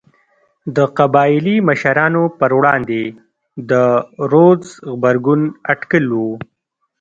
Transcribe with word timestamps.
د 0.75 0.77
قبایلي 0.97 1.55
مشرانو 1.69 2.23
پر 2.39 2.51
وړاندې 2.57 3.01
د 3.69 3.71
رودز 4.31 4.67
غبرګون 4.91 5.41
اټکل 5.73 6.05
و. 6.21 6.23